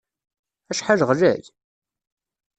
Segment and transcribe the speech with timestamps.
[0.71, 1.43] Acḥal ɣlay!